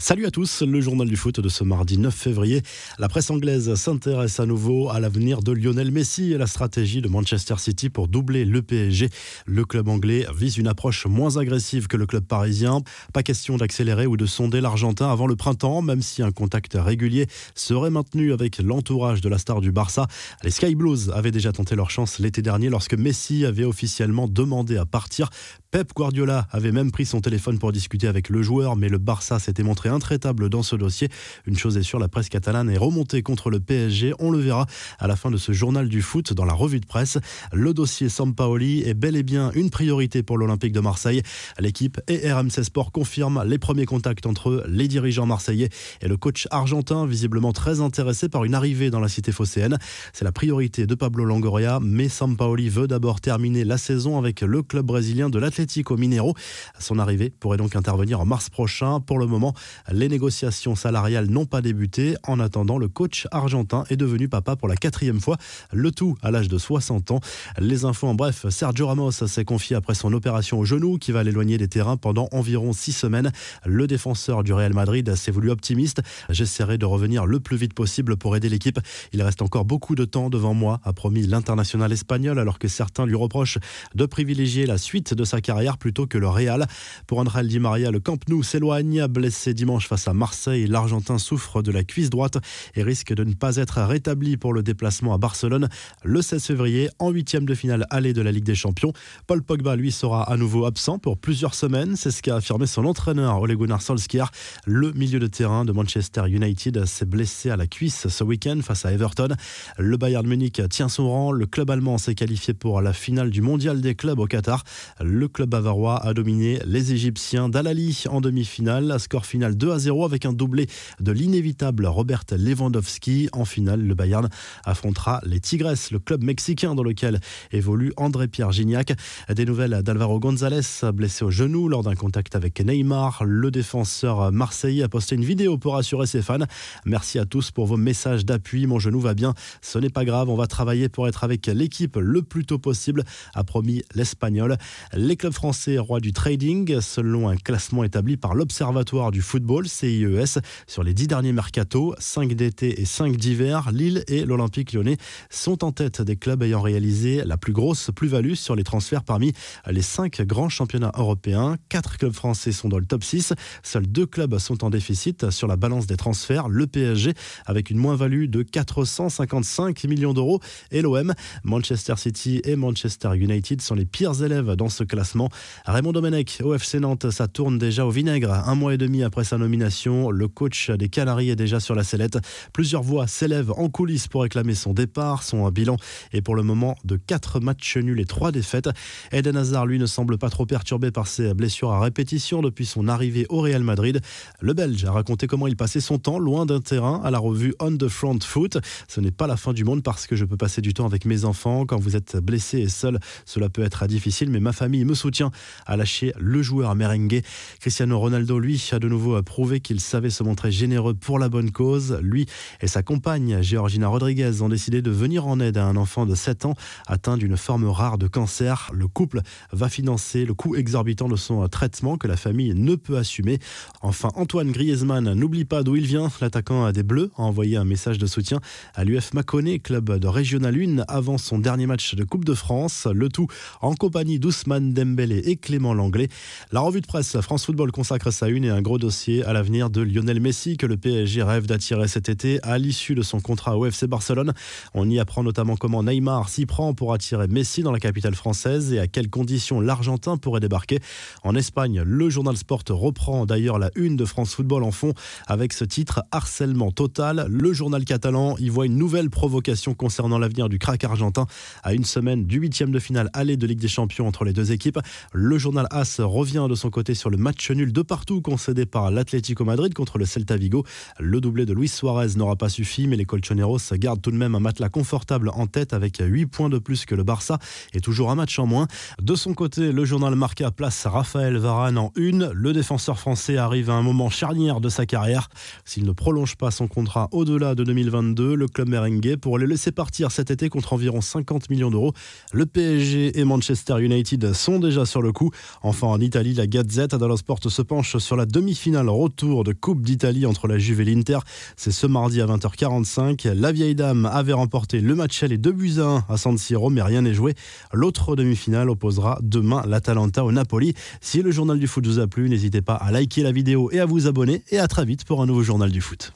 Salut 0.00 0.26
à 0.26 0.30
tous, 0.30 0.62
le 0.62 0.80
journal 0.80 1.08
du 1.08 1.16
foot 1.16 1.40
de 1.40 1.48
ce 1.48 1.64
mardi 1.64 1.98
9 1.98 2.14
février. 2.14 2.62
La 3.00 3.08
presse 3.08 3.30
anglaise 3.30 3.74
s'intéresse 3.74 4.38
à 4.38 4.46
nouveau 4.46 4.90
à 4.90 5.00
l'avenir 5.00 5.42
de 5.42 5.50
Lionel 5.50 5.90
Messi 5.90 6.32
et 6.32 6.38
la 6.38 6.46
stratégie 6.46 7.02
de 7.02 7.08
Manchester 7.08 7.56
City 7.58 7.90
pour 7.90 8.06
doubler 8.06 8.44
le 8.44 8.62
PSG. 8.62 9.10
Le 9.44 9.64
club 9.64 9.88
anglais 9.88 10.24
vise 10.32 10.56
une 10.56 10.68
approche 10.68 11.06
moins 11.06 11.36
agressive 11.36 11.88
que 11.88 11.96
le 11.96 12.06
club 12.06 12.24
parisien. 12.24 12.80
Pas 13.12 13.24
question 13.24 13.56
d'accélérer 13.56 14.06
ou 14.06 14.16
de 14.16 14.24
sonder 14.24 14.60
l'Argentin 14.60 15.10
avant 15.10 15.26
le 15.26 15.34
printemps, 15.34 15.82
même 15.82 16.00
si 16.00 16.22
un 16.22 16.30
contact 16.30 16.78
régulier 16.80 17.26
serait 17.56 17.90
maintenu 17.90 18.32
avec 18.32 18.58
l'entourage 18.58 19.20
de 19.20 19.28
la 19.28 19.38
star 19.38 19.60
du 19.60 19.72
Barça. 19.72 20.06
Les 20.44 20.52
Sky 20.52 20.76
Blues 20.76 21.10
avaient 21.12 21.32
déjà 21.32 21.50
tenté 21.50 21.74
leur 21.74 21.90
chance 21.90 22.20
l'été 22.20 22.40
dernier 22.40 22.68
lorsque 22.68 22.94
Messi 22.94 23.44
avait 23.44 23.64
officiellement 23.64 24.28
demandé 24.28 24.76
à 24.76 24.86
partir. 24.86 25.28
Pep 25.72 25.92
Guardiola 25.92 26.46
avait 26.52 26.72
même 26.72 26.92
pris 26.92 27.04
son 27.04 27.20
téléphone 27.20 27.58
pour 27.58 27.72
discuter 27.72 28.06
avec 28.06 28.28
le 28.28 28.42
joueur, 28.42 28.76
mais 28.76 28.88
le 28.88 28.98
Barça 28.98 29.40
s'était 29.40 29.64
montré 29.64 29.87
intraitable 29.88 30.48
dans 30.48 30.62
ce 30.62 30.76
dossier. 30.76 31.08
Une 31.46 31.56
chose 31.56 31.76
est 31.76 31.82
sûre, 31.82 31.98
la 31.98 32.08
presse 32.08 32.28
catalane 32.28 32.70
est 32.70 32.78
remontée 32.78 33.22
contre 33.22 33.50
le 33.50 33.60
PSG. 33.60 34.14
On 34.18 34.30
le 34.30 34.38
verra 34.38 34.66
à 34.98 35.06
la 35.06 35.16
fin 35.16 35.30
de 35.30 35.36
ce 35.36 35.52
journal 35.52 35.88
du 35.88 36.02
foot 36.02 36.32
dans 36.32 36.44
la 36.44 36.52
revue 36.52 36.80
de 36.80 36.86
presse. 36.86 37.18
Le 37.52 37.74
dossier 37.74 38.08
Sampaoli 38.08 38.82
est 38.82 38.94
bel 38.94 39.16
et 39.16 39.22
bien 39.22 39.50
une 39.54 39.70
priorité 39.70 40.22
pour 40.22 40.38
l'Olympique 40.38 40.72
de 40.72 40.80
Marseille. 40.80 41.22
L'équipe 41.58 42.00
et 42.08 42.30
RMC 42.30 42.62
Sport 42.62 42.92
confirment 42.92 43.42
les 43.44 43.58
premiers 43.58 43.86
contacts 43.86 44.26
entre 44.26 44.64
les 44.68 44.88
dirigeants 44.88 45.26
marseillais 45.26 45.68
et 46.00 46.08
le 46.08 46.16
coach 46.16 46.46
argentin, 46.50 47.06
visiblement 47.06 47.52
très 47.52 47.80
intéressé 47.80 48.28
par 48.28 48.44
une 48.44 48.54
arrivée 48.54 48.90
dans 48.90 49.00
la 49.00 49.08
cité 49.08 49.32
phocéenne. 49.32 49.78
C'est 50.12 50.24
la 50.24 50.32
priorité 50.32 50.86
de 50.86 50.94
Pablo 50.94 51.24
Longoria, 51.24 51.78
mais 51.82 52.08
Sampaoli 52.08 52.68
veut 52.68 52.86
d'abord 52.86 53.20
terminer 53.20 53.64
la 53.64 53.78
saison 53.78 54.18
avec 54.18 54.40
le 54.40 54.62
club 54.62 54.86
brésilien 54.86 55.30
de 55.30 55.38
l'Atlético 55.38 55.94
au 55.94 55.96
Minero. 55.96 56.34
Son 56.78 56.98
arrivée 56.98 57.30
pourrait 57.30 57.56
donc 57.56 57.76
intervenir 57.76 58.20
en 58.20 58.26
mars 58.26 58.50
prochain. 58.50 59.00
Pour 59.00 59.18
le 59.18 59.26
moment, 59.26 59.54
les 59.90 60.08
négociations 60.08 60.74
salariales 60.74 61.26
n'ont 61.26 61.46
pas 61.46 61.60
débuté. 61.60 62.16
En 62.26 62.40
attendant, 62.40 62.78
le 62.78 62.88
coach 62.88 63.26
argentin 63.30 63.84
est 63.90 63.96
devenu 63.96 64.28
papa 64.28 64.56
pour 64.56 64.68
la 64.68 64.76
quatrième 64.76 65.20
fois, 65.20 65.36
le 65.72 65.90
tout 65.90 66.16
à 66.22 66.30
l'âge 66.30 66.48
de 66.48 66.58
60 66.58 67.10
ans. 67.10 67.20
Les 67.58 67.84
infos 67.84 68.06
en 68.06 68.14
bref, 68.14 68.48
Sergio 68.48 68.86
Ramos 68.86 69.12
s'est 69.12 69.44
confié 69.44 69.76
après 69.76 69.94
son 69.94 70.12
opération 70.12 70.58
au 70.58 70.64
genou 70.64 70.98
qui 70.98 71.12
va 71.12 71.22
l'éloigner 71.22 71.58
des 71.58 71.68
terrains 71.68 71.96
pendant 71.96 72.28
environ 72.32 72.72
six 72.72 72.92
semaines. 72.92 73.32
Le 73.64 73.86
défenseur 73.86 74.44
du 74.44 74.52
Real 74.52 74.74
Madrid 74.74 75.14
s'est 75.14 75.30
voulu 75.30 75.50
optimiste. 75.50 76.02
J'essaierai 76.28 76.78
de 76.78 76.86
revenir 76.86 77.26
le 77.26 77.40
plus 77.40 77.56
vite 77.56 77.74
possible 77.74 78.16
pour 78.16 78.36
aider 78.36 78.48
l'équipe. 78.48 78.80
Il 79.12 79.22
reste 79.22 79.42
encore 79.42 79.64
beaucoup 79.64 79.94
de 79.94 80.04
temps 80.04 80.30
devant 80.30 80.54
moi, 80.54 80.80
a 80.84 80.92
promis 80.92 81.22
l'international 81.22 81.92
espagnol, 81.92 82.38
alors 82.38 82.58
que 82.58 82.68
certains 82.68 83.06
lui 83.06 83.14
reprochent 83.14 83.58
de 83.94 84.06
privilégier 84.06 84.66
la 84.66 84.78
suite 84.78 85.14
de 85.14 85.24
sa 85.24 85.40
carrière 85.40 85.78
plutôt 85.78 86.06
que 86.06 86.18
le 86.18 86.28
Real. 86.28 86.66
Pour 87.06 87.18
André 87.18 87.44
Di 87.44 87.58
Maria, 87.58 87.90
le 87.90 88.00
Camp 88.00 88.18
Nou 88.28 88.42
s'éloigne. 88.42 89.06
Blessé 89.06 89.54
dimanche 89.54 89.67
face 89.76 90.08
à 90.08 90.14
Marseille, 90.14 90.66
l'Argentin 90.66 91.18
souffre 91.18 91.60
de 91.60 91.70
la 91.70 91.84
cuisse 91.84 92.08
droite 92.08 92.38
et 92.74 92.82
risque 92.82 93.12
de 93.12 93.22
ne 93.22 93.34
pas 93.34 93.56
être 93.56 93.82
rétabli 93.82 94.38
pour 94.38 94.54
le 94.54 94.62
déplacement 94.62 95.12
à 95.12 95.18
Barcelone 95.18 95.68
le 96.02 96.22
16 96.22 96.42
février 96.42 96.88
en 96.98 97.10
huitième 97.10 97.44
de 97.44 97.54
finale 97.54 97.86
allée 97.90 98.14
de 98.14 98.22
la 98.22 98.32
Ligue 98.32 98.44
des 98.44 98.54
Champions. 98.54 98.92
Paul 99.26 99.42
Pogba, 99.42 99.76
lui, 99.76 99.92
sera 99.92 100.22
à 100.22 100.36
nouveau 100.38 100.64
absent 100.64 100.98
pour 100.98 101.18
plusieurs 101.18 101.54
semaines. 101.54 101.96
C'est 101.96 102.10
ce 102.10 102.22
qu'a 102.22 102.36
affirmé 102.36 102.66
son 102.66 102.86
entraîneur 102.86 103.40
Ole 103.42 103.56
Gunnar 103.56 103.82
Solskjaer. 103.82 104.30
Le 104.64 104.92
milieu 104.92 105.18
de 105.18 105.26
terrain 105.26 105.66
de 105.66 105.72
Manchester 105.72 106.22
United 106.26 106.86
s'est 106.86 107.04
blessé 107.04 107.50
à 107.50 107.56
la 107.56 107.66
cuisse 107.66 108.08
ce 108.08 108.24
week-end 108.24 108.58
face 108.62 108.86
à 108.86 108.92
Everton. 108.92 109.28
Le 109.76 109.96
Bayern 109.98 110.26
Munich 110.26 110.62
tient 110.70 110.88
son 110.88 111.10
rang. 111.10 111.30
Le 111.30 111.44
club 111.44 111.70
allemand 111.70 111.98
s'est 111.98 112.14
qualifié 112.14 112.54
pour 112.54 112.80
la 112.80 112.94
finale 112.94 113.30
du 113.30 113.42
mondial 113.42 113.82
des 113.82 113.94
clubs 113.94 114.18
au 114.18 114.26
Qatar. 114.26 114.64
Le 115.00 115.28
club 115.28 115.50
bavarois 115.50 115.98
a 116.02 116.14
dominé 116.14 116.58
les 116.64 116.92
Égyptiens 116.92 117.50
d'Alali 117.50 118.04
en 118.08 118.22
demi-finale. 118.22 118.98
Score 118.98 119.26
final 119.26 119.57
2 119.58 119.72
à 119.72 119.78
0 119.78 120.04
avec 120.04 120.24
un 120.24 120.32
doublé 120.32 120.66
de 121.00 121.12
l'inévitable 121.12 121.86
Robert 121.86 122.22
Lewandowski. 122.30 123.28
En 123.32 123.44
finale, 123.44 123.82
le 123.82 123.94
Bayern 123.94 124.28
affrontera 124.64 125.20
les 125.24 125.40
Tigres, 125.40 125.74
le 125.90 125.98
club 125.98 126.22
mexicain 126.22 126.74
dans 126.74 126.82
lequel 126.82 127.20
évolue 127.52 127.92
André-Pierre 127.96 128.52
Gignac. 128.52 128.92
Des 129.28 129.44
nouvelles 129.44 129.82
d'Alvaro 129.82 130.20
González, 130.20 130.60
blessé 130.94 131.24
au 131.24 131.30
genou 131.30 131.68
lors 131.68 131.82
d'un 131.82 131.96
contact 131.96 132.36
avec 132.36 132.60
Neymar. 132.64 133.24
Le 133.24 133.50
défenseur 133.50 134.32
marseillais 134.32 134.84
a 134.84 134.88
posté 134.88 135.16
une 135.16 135.24
vidéo 135.24 135.58
pour 135.58 135.76
assurer 135.76 136.06
ses 136.06 136.22
fans. 136.22 136.38
Merci 136.84 137.18
à 137.18 137.26
tous 137.26 137.50
pour 137.50 137.66
vos 137.66 137.76
messages 137.76 138.24
d'appui. 138.24 138.66
Mon 138.66 138.78
genou 138.78 139.00
va 139.00 139.14
bien. 139.14 139.34
Ce 139.60 139.78
n'est 139.78 139.90
pas 139.90 140.04
grave. 140.04 140.28
On 140.28 140.36
va 140.36 140.46
travailler 140.46 140.88
pour 140.88 141.08
être 141.08 141.24
avec 141.24 141.46
l'équipe 141.46 141.96
le 141.96 142.22
plus 142.22 142.46
tôt 142.46 142.58
possible, 142.58 143.04
a 143.34 143.44
promis 143.44 143.82
l'Espagnol. 143.94 144.56
Les 144.94 145.16
clubs 145.16 145.32
français 145.32 145.78
rois 145.78 146.00
du 146.00 146.12
trading, 146.12 146.80
selon 146.80 147.28
un 147.28 147.36
classement 147.36 147.84
établi 147.84 148.16
par 148.16 148.34
l'Observatoire 148.34 149.10
du 149.10 149.22
football, 149.22 149.47
CIES, 149.64 150.40
sur 150.66 150.82
les 150.82 150.94
dix 150.94 151.06
derniers 151.06 151.32
mercatos, 151.32 151.94
5 151.98 152.34
d'été 152.34 152.80
et 152.80 152.84
5 152.84 153.16
d'hiver, 153.16 153.70
Lille 153.72 154.04
et 154.06 154.24
l'Olympique 154.24 154.72
lyonnais 154.72 154.98
sont 155.30 155.64
en 155.64 155.72
tête 155.72 156.02
des 156.02 156.16
clubs 156.16 156.42
ayant 156.42 156.60
réalisé 156.60 157.24
la 157.24 157.36
plus 157.36 157.52
grosse 157.52 157.90
plus-value 157.94 158.34
sur 158.34 158.54
les 158.54 158.64
transferts 158.64 159.04
parmi 159.04 159.32
les 159.66 159.82
cinq 159.82 160.20
grands 160.22 160.50
championnats 160.50 160.92
européens. 160.96 161.56
Quatre 161.68 161.96
clubs 161.96 162.12
français 162.12 162.52
sont 162.52 162.68
dans 162.68 162.78
le 162.78 162.84
top 162.84 163.02
6. 163.02 163.32
Seuls 163.62 163.86
deux 163.86 164.06
clubs 164.06 164.38
sont 164.38 164.64
en 164.64 164.70
déficit 164.70 165.30
sur 165.30 165.48
la 165.48 165.56
balance 165.56 165.86
des 165.86 165.96
transferts. 165.96 166.48
Le 166.48 166.66
PSG 166.66 167.14
avec 167.46 167.70
une 167.70 167.78
moins-value 167.78 168.26
de 168.26 168.42
455 168.42 169.84
millions 169.84 170.12
d'euros 170.12 170.40
et 170.70 170.82
l'OM, 170.82 171.14
Manchester 171.44 171.94
City 171.96 172.42
et 172.44 172.56
Manchester 172.56 173.16
United 173.16 173.62
sont 173.62 173.74
les 173.74 173.86
pires 173.86 174.22
élèves 174.22 174.56
dans 174.56 174.68
ce 174.68 174.84
classement. 174.84 175.30
Raymond 175.64 175.92
Domenech, 175.92 176.40
au 176.44 176.54
FC 176.54 176.80
Nantes, 176.80 177.10
ça 177.10 177.28
tourne 177.28 177.58
déjà 177.58 177.86
au 177.86 177.90
vinaigre. 177.90 178.32
Un 178.32 178.54
mois 178.54 178.74
et 178.74 178.78
demi 178.78 179.02
après 179.02 179.24
sa 179.24 179.37
nomination, 179.38 180.10
le 180.10 180.28
coach 180.28 180.70
des 180.70 180.88
Canaries 180.88 181.30
est 181.30 181.36
déjà 181.36 181.60
sur 181.60 181.74
la 181.74 181.84
sellette. 181.84 182.18
Plusieurs 182.52 182.82
voix 182.82 183.06
s'élèvent 183.06 183.52
en 183.52 183.68
coulisses 183.68 184.08
pour 184.08 184.22
réclamer 184.22 184.54
son 184.54 184.74
départ. 184.74 185.22
Son 185.22 185.48
bilan 185.50 185.76
est 186.12 186.20
pour 186.20 186.34
le 186.34 186.42
moment 186.42 186.76
de 186.84 186.96
4 186.96 187.40
matchs 187.40 187.76
nuls 187.76 188.00
et 188.00 188.04
3 188.04 188.32
défaites. 188.32 188.68
Eden 189.12 189.36
Hazard, 189.36 189.66
lui, 189.66 189.78
ne 189.78 189.86
semble 189.86 190.18
pas 190.18 190.30
trop 190.30 190.46
perturbé 190.46 190.90
par 190.90 191.06
ses 191.06 191.34
blessures 191.34 191.72
à 191.72 191.80
répétition 191.80 192.42
depuis 192.42 192.66
son 192.66 192.88
arrivée 192.88 193.26
au 193.28 193.40
Real 193.40 193.62
Madrid. 193.62 194.00
Le 194.40 194.52
Belge 194.52 194.84
a 194.84 194.92
raconté 194.92 195.26
comment 195.26 195.46
il 195.46 195.56
passait 195.56 195.80
son 195.80 195.98
temps 195.98 196.18
loin 196.18 196.46
d'un 196.46 196.60
terrain 196.60 197.00
à 197.04 197.10
la 197.10 197.18
revue 197.18 197.54
On 197.60 197.76
the 197.76 197.88
Front 197.88 198.18
Foot. 198.22 198.58
Ce 198.88 199.00
n'est 199.00 199.10
pas 199.10 199.26
la 199.26 199.36
fin 199.36 199.52
du 199.52 199.64
monde 199.64 199.82
parce 199.82 200.06
que 200.06 200.16
je 200.16 200.24
peux 200.24 200.36
passer 200.36 200.60
du 200.60 200.74
temps 200.74 200.86
avec 200.86 201.04
mes 201.04 201.24
enfants. 201.24 201.66
Quand 201.66 201.78
vous 201.78 201.96
êtes 201.96 202.16
blessé 202.16 202.58
et 202.58 202.68
seul, 202.68 202.98
cela 203.24 203.48
peut 203.48 203.62
être 203.62 203.86
difficile, 203.86 204.30
mais 204.30 204.40
ma 204.40 204.52
famille 204.52 204.84
me 204.84 204.94
soutient, 204.94 205.30
a 205.66 205.76
lâché 205.76 206.12
le 206.18 206.42
joueur 206.42 206.74
merengue. 206.74 207.22
Cristiano 207.60 207.98
Ronaldo, 207.98 208.38
lui, 208.38 208.62
a 208.72 208.78
de 208.78 208.88
nouveau 208.88 209.16
prouvé 209.28 209.60
qu'il 209.60 209.78
savait 209.78 210.08
se 210.08 210.22
montrer 210.22 210.50
généreux 210.50 210.94
pour 210.94 211.18
la 211.18 211.28
bonne 211.28 211.50
cause. 211.50 211.98
Lui 212.02 212.26
et 212.62 212.66
sa 212.66 212.82
compagne, 212.82 213.42
Georgina 213.42 213.86
Rodriguez, 213.86 214.40
ont 214.40 214.48
décidé 214.48 214.80
de 214.80 214.90
venir 214.90 215.26
en 215.26 215.38
aide 215.38 215.58
à 215.58 215.66
un 215.66 215.76
enfant 215.76 216.06
de 216.06 216.14
7 216.14 216.46
ans 216.46 216.54
atteint 216.86 217.18
d'une 217.18 217.36
forme 217.36 217.66
rare 217.68 217.98
de 217.98 218.08
cancer. 218.08 218.70
Le 218.72 218.88
couple 218.88 219.20
va 219.52 219.68
financer 219.68 220.24
le 220.24 220.32
coût 220.32 220.56
exorbitant 220.56 221.08
de 221.08 221.16
son 221.16 221.46
traitement 221.48 221.98
que 221.98 222.08
la 222.08 222.16
famille 222.16 222.54
ne 222.54 222.74
peut 222.74 222.96
assumer. 222.96 223.38
Enfin, 223.82 224.08
Antoine 224.14 224.50
Griezmann 224.50 225.12
n'oublie 225.12 225.44
pas 225.44 225.62
d'où 225.62 225.76
il 225.76 225.84
vient. 225.84 226.08
L'attaquant 226.22 226.72
des 226.72 226.82
Bleus 226.82 227.10
a 227.18 227.22
envoyé 227.22 227.58
un 227.58 227.66
message 227.66 227.98
de 227.98 228.06
soutien 228.06 228.40
à 228.74 228.84
l'UF 228.84 229.12
Mâconnais, 229.12 229.58
club 229.58 229.98
de 229.98 230.08
Régional 230.08 230.56
1, 230.56 230.84
avant 230.88 231.18
son 231.18 231.38
dernier 231.38 231.66
match 231.66 231.94
de 231.94 232.04
Coupe 232.04 232.24
de 232.24 232.34
France. 232.34 232.88
Le 232.90 233.10
tout 233.10 233.26
en 233.60 233.74
compagnie 233.74 234.18
d'Ousmane 234.18 234.72
Dembélé 234.72 235.18
et 235.18 235.36
Clément 235.36 235.74
Langlais. 235.74 236.08
La 236.50 236.60
revue 236.60 236.80
de 236.80 236.86
presse 236.86 237.20
France 237.20 237.44
Football 237.44 237.72
consacre 237.72 238.10
sa 238.10 238.28
une 238.28 238.46
et 238.46 238.50
un 238.50 238.62
gros 238.62 238.78
dossier 238.78 239.07
à 239.08 239.32
l'avenir 239.32 239.70
de 239.70 239.80
Lionel 239.80 240.20
Messi 240.20 240.58
que 240.58 240.66
le 240.66 240.76
PSG 240.76 241.22
rêve 241.22 241.46
d'attirer 241.46 241.88
cet 241.88 242.10
été 242.10 242.40
à 242.42 242.58
l'issue 242.58 242.94
de 242.94 243.00
son 243.00 243.20
contrat 243.20 243.56
au 243.56 243.64
FC 243.64 243.86
Barcelone. 243.86 244.34
On 244.74 244.88
y 244.88 244.98
apprend 244.98 245.22
notamment 245.22 245.56
comment 245.56 245.82
Neymar 245.82 246.28
s'y 246.28 246.44
prend 246.44 246.74
pour 246.74 246.92
attirer 246.92 247.26
Messi 247.26 247.62
dans 247.62 247.72
la 247.72 247.80
capitale 247.80 248.14
française 248.14 248.72
et 248.74 248.78
à 248.78 248.86
quelles 248.86 249.08
conditions 249.08 249.60
l'Argentin 249.60 250.18
pourrait 250.18 250.40
débarquer. 250.40 250.80
En 251.22 251.34
Espagne, 251.34 251.80
le 251.86 252.10
journal 252.10 252.36
Sport 252.36 252.64
reprend 252.68 253.24
d'ailleurs 253.24 253.58
la 253.58 253.70
une 253.76 253.96
de 253.96 254.04
France 254.04 254.34
Football 254.34 254.62
en 254.62 254.72
fond 254.72 254.92
avec 255.26 255.54
ce 255.54 255.64
titre 255.64 256.02
Harcèlement 256.12 256.70
total. 256.70 257.26
Le 257.30 257.54
journal 257.54 257.86
catalan 257.86 258.36
y 258.38 258.50
voit 258.50 258.66
une 258.66 258.76
nouvelle 258.76 259.08
provocation 259.08 259.72
concernant 259.72 260.18
l'avenir 260.18 260.50
du 260.50 260.58
crack 260.58 260.84
argentin 260.84 261.26
à 261.62 261.72
une 261.72 261.84
semaine 261.84 262.26
du 262.26 262.40
huitième 262.40 262.72
de 262.72 262.78
finale 262.78 263.08
aller 263.14 263.38
de 263.38 263.46
Ligue 263.46 263.60
des 263.60 263.68
Champions 263.68 264.06
entre 264.06 264.24
les 264.24 264.34
deux 264.34 264.52
équipes. 264.52 264.78
Le 265.14 265.38
journal 265.38 265.66
AS 265.70 266.00
revient 266.00 266.46
de 266.50 266.54
son 266.54 266.68
côté 266.68 266.94
sur 266.94 267.08
le 267.08 267.16
match 267.16 267.50
nul 267.50 267.72
de 267.72 267.82
partout 267.82 268.20
concédé 268.20 268.66
par 268.66 268.90
l'Atlético 268.98 269.44
Madrid 269.44 269.72
contre 269.74 269.96
le 269.96 270.04
Celta 270.04 270.36
Vigo. 270.36 270.64
Le 270.98 271.20
doublé 271.20 271.46
de 271.46 271.52
Luis 271.52 271.68
Suarez 271.68 272.16
n'aura 272.16 272.34
pas 272.34 272.48
suffi, 272.48 272.88
mais 272.88 272.96
les 272.96 273.04
Colchoneros 273.04 273.60
gardent 273.74 274.02
tout 274.02 274.10
de 274.10 274.16
même 274.16 274.34
un 274.34 274.40
matelas 274.40 274.70
confortable 274.70 275.30
en 275.34 275.46
tête 275.46 275.72
avec 275.72 276.02
8 276.04 276.26
points 276.26 276.48
de 276.48 276.58
plus 276.58 276.84
que 276.84 276.96
le 276.96 277.04
Barça 277.04 277.38
et 277.74 277.80
toujours 277.80 278.10
un 278.10 278.16
match 278.16 278.36
en 278.40 278.46
moins. 278.46 278.66
De 279.00 279.14
son 279.14 279.34
côté, 279.34 279.70
le 279.70 279.84
journal 279.84 280.16
Marca 280.16 280.50
place 280.50 280.84
Raphaël 280.84 281.36
Varane 281.36 281.78
en 281.78 281.92
une. 281.94 282.32
Le 282.34 282.52
défenseur 282.52 282.98
français 282.98 283.36
arrive 283.36 283.70
à 283.70 283.74
un 283.74 283.82
moment 283.82 284.10
charnière 284.10 284.60
de 284.60 284.68
sa 284.68 284.84
carrière. 284.84 285.28
S'il 285.64 285.84
ne 285.84 285.92
prolonge 285.92 286.34
pas 286.34 286.50
son 286.50 286.66
contrat 286.66 287.08
au-delà 287.12 287.54
de 287.54 287.62
2022, 287.62 288.34
le 288.34 288.48
club 288.48 288.68
merengue 288.68 289.14
pourrait 289.16 289.42
le 289.42 289.46
laisser 289.46 289.70
partir 289.70 290.10
cet 290.10 290.32
été 290.32 290.48
contre 290.48 290.72
environ 290.72 291.00
50 291.00 291.50
millions 291.50 291.70
d'euros. 291.70 291.92
Le 292.32 292.46
PSG 292.46 293.16
et 293.20 293.24
Manchester 293.24 293.80
United 293.80 294.32
sont 294.32 294.58
déjà 294.58 294.84
sur 294.86 295.02
le 295.02 295.12
coup. 295.12 295.30
Enfin, 295.62 295.86
en 295.86 296.00
Italie, 296.00 296.34
la 296.34 296.48
Gazette 296.48 296.96
dello 296.96 297.16
Sport 297.16 297.38
se 297.48 297.62
penche 297.62 297.96
sur 297.98 298.16
la 298.16 298.26
demi-finale 298.26 298.87
finale 298.88 299.02
retour 299.02 299.44
de 299.44 299.52
Coupe 299.52 299.82
d'Italie 299.82 300.26
entre 300.26 300.48
la 300.48 300.58
Juve 300.58 300.80
et 300.80 300.84
l'Inter. 300.84 301.18
C'est 301.56 301.70
ce 301.70 301.86
mardi 301.86 302.20
à 302.20 302.26
20h45. 302.26 303.32
La 303.34 303.52
vieille 303.52 303.74
dame 303.74 304.06
avait 304.06 304.32
remporté 304.32 304.80
le 304.80 304.94
match 304.94 305.22
aller 305.22 305.38
2 305.38 305.52
buts 305.52 305.74
à 305.78 305.84
1 305.84 306.04
à 306.08 306.16
San 306.16 306.38
Siro, 306.38 306.70
mais 306.70 306.82
rien 306.82 307.02
n'est 307.02 307.14
joué. 307.14 307.34
L'autre 307.72 308.16
demi-finale 308.16 308.70
opposera 308.70 309.18
demain 309.22 309.62
l'Atalanta 309.66 310.24
au 310.24 310.32
Napoli. 310.32 310.74
Si 311.00 311.22
le 311.22 311.30
journal 311.30 311.58
du 311.58 311.66
foot 311.66 311.86
vous 311.86 311.98
a 311.98 312.06
plu, 312.06 312.28
n'hésitez 312.28 312.62
pas 312.62 312.74
à 312.74 312.90
liker 312.90 313.22
la 313.22 313.32
vidéo 313.32 313.70
et 313.72 313.80
à 313.80 313.86
vous 313.86 314.06
abonner. 314.06 314.42
Et 314.50 314.58
à 314.58 314.68
très 314.68 314.84
vite 314.84 315.04
pour 315.04 315.22
un 315.22 315.26
nouveau 315.26 315.42
journal 315.42 315.70
du 315.70 315.80
foot. 315.80 316.12